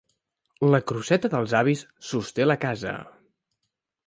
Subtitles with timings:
[0.75, 2.97] La crosseta dels avis sosté la casa.